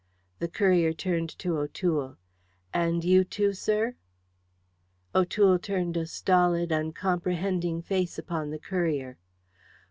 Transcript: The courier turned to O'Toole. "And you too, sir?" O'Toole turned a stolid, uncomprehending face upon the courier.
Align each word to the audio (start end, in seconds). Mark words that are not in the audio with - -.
The 0.39 0.47
courier 0.47 0.93
turned 0.93 1.29
to 1.37 1.59
O'Toole. 1.59 2.17
"And 2.73 3.03
you 3.03 3.23
too, 3.23 3.53
sir?" 3.53 3.93
O'Toole 5.13 5.59
turned 5.59 5.95
a 5.95 6.07
stolid, 6.07 6.71
uncomprehending 6.71 7.83
face 7.83 8.17
upon 8.17 8.49
the 8.49 8.57
courier. 8.57 9.19